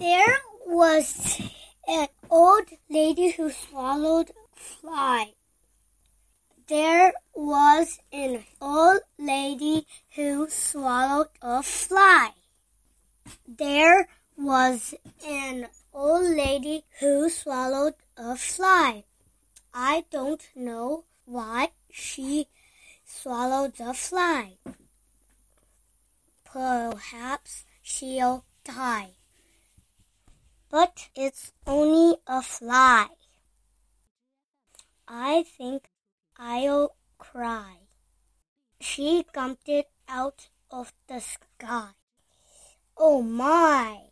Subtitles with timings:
[0.00, 1.42] There was
[1.86, 5.34] an old lady who swallowed a fly.
[6.68, 9.86] There was an old lady
[10.16, 12.30] who swallowed a fly.
[13.46, 14.08] There
[14.38, 19.04] was an old lady who swallowed a fly.
[19.74, 22.46] I don't know why she
[23.04, 24.56] swallowed the fly.
[26.46, 29.19] Perhaps she'll die.
[30.70, 33.08] But it's only a fly.
[35.08, 35.90] I think
[36.36, 37.78] I'll cry.
[38.80, 41.90] She jumped it out of the sky.
[42.96, 44.10] Oh my!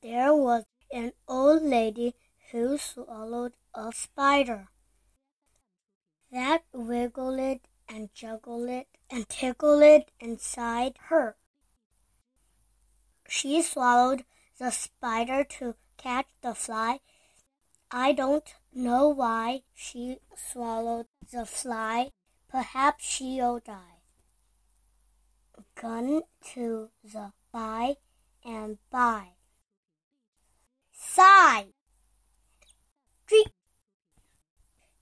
[0.00, 2.14] There was an old lady
[2.50, 4.68] who swallowed a spider.
[6.32, 11.36] That wiggled it and juggled it and tickled it inside her.
[13.36, 14.24] She swallowed
[14.58, 17.00] the spider to catch the fly.
[17.90, 22.12] I don't know why she swallowed the fly.
[22.48, 23.98] Perhaps she'll die.
[25.74, 26.22] Gun
[26.52, 27.96] to the by
[28.44, 29.30] and by.
[30.92, 31.72] Sigh.
[33.26, 33.48] Creak.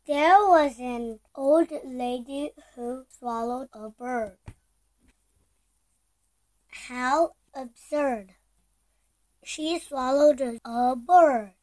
[0.06, 4.38] There was an old lady who swallowed a bird.
[6.88, 8.34] How absurd!
[9.44, 11.54] She swallowed a, bird.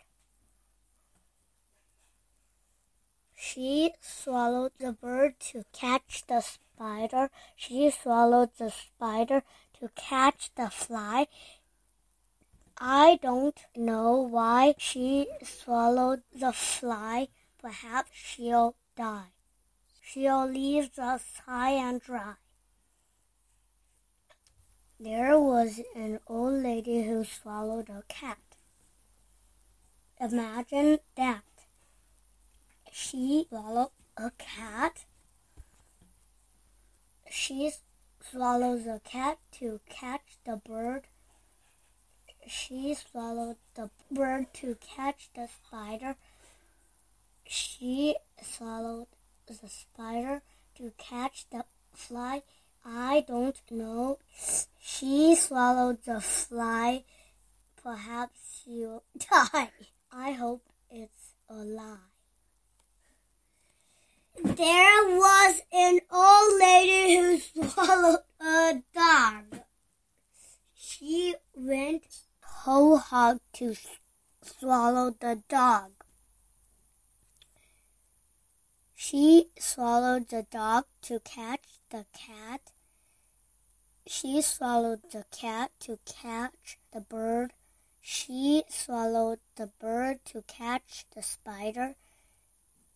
[3.36, 7.32] She swallowed the bird to catch the spider.
[7.56, 9.44] She swallowed the spider
[9.80, 11.28] to catch the fly.
[12.78, 17.30] I don't know why she swallowed the fly.
[17.62, 19.32] Perhaps she'll die.
[20.02, 22.36] She'll leave us high and dry.
[25.02, 28.38] There was an old lady who swallowed a cat.
[30.20, 31.44] Imagine that.
[32.92, 35.06] She swallowed a cat.
[37.30, 37.72] She
[38.30, 41.08] swallows a cat to catch the bird.
[42.46, 46.18] She swallowed the bird to catch the spider.
[47.46, 49.08] She swallowed
[49.48, 50.42] the spider
[50.76, 51.64] to catch the
[51.94, 52.42] fly.
[52.84, 54.18] I don't know.
[55.00, 57.06] She swallowed the fly.
[57.82, 59.70] Perhaps she'll die.
[60.12, 60.62] I hope
[60.92, 62.12] it's a lie.
[64.44, 67.40] There was an old lady who
[67.70, 69.62] swallowed a dog.
[70.76, 72.04] She went
[72.42, 73.76] whole hog to
[74.42, 75.92] swallow the dog.
[78.96, 82.74] She swallowed the dog to catch the cat.
[84.12, 87.54] She swallowed the cat to catch the bird.
[88.02, 91.96] She swallowed the bird to catch the spider.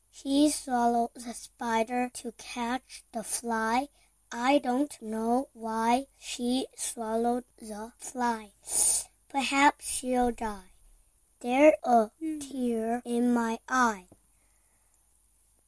[0.10, 3.90] She swallowed the spider to catch the fly.
[4.32, 8.54] I don't know why she swallowed the fly.
[9.30, 10.72] Perhaps she'll die.
[11.42, 12.40] There's a hmm.
[12.40, 14.08] tear in my eye.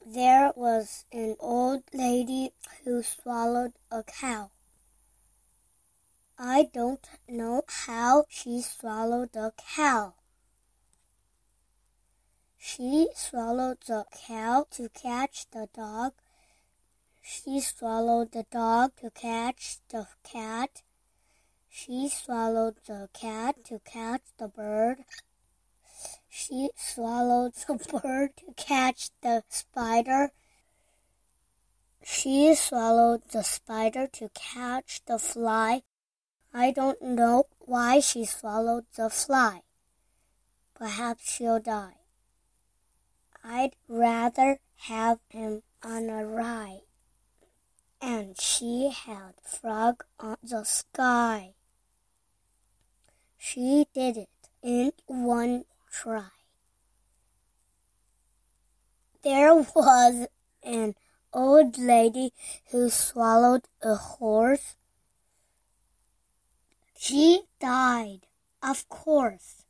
[0.03, 4.49] There was an old lady who swallowed a cow.
[6.37, 10.15] I don't know how she swallowed the cow.
[12.57, 16.11] She swallowed the cow to catch the dog.
[17.21, 20.81] She swallowed the dog to catch the cat.
[21.69, 25.05] She swallowed the cat to catch the bird.
[26.27, 30.31] She swallowed the bird to catch the spider.
[32.03, 35.83] She swallowed the spider to catch the fly.
[36.57, 39.63] I don't know why she swallowed the fly.
[40.73, 41.97] Perhaps she'll die.
[43.43, 46.87] I'd rather have him on a ride.
[48.01, 51.55] And she had frog on the sky.
[53.37, 54.29] She did it
[54.63, 56.29] in one try.
[59.25, 60.27] There was
[60.63, 60.95] an
[61.33, 62.31] old lady
[62.71, 64.77] who swallowed a horse.
[66.97, 68.21] She died,
[68.63, 69.65] of course.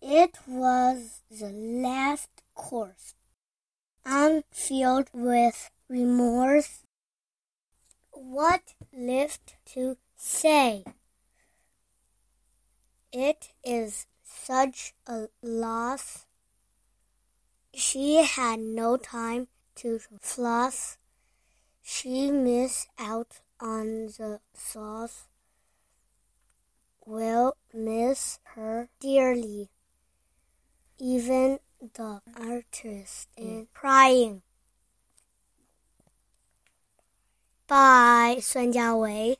[0.00, 3.14] It was the last course.
[4.04, 6.84] I'm filled with remorse.
[8.10, 10.84] What left to say?
[13.12, 16.26] It is such a loss.
[17.74, 20.98] She had no time to floss.
[21.82, 25.27] She missed out on the sauce.
[27.07, 29.69] will miss her dearly.
[30.99, 34.41] Even the artist is crying.
[37.65, 39.39] By 孙家维